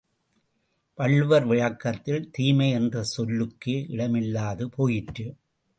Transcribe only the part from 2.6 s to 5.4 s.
என்ற சொல்லுக்கே இடமில்லாது போயிற்று.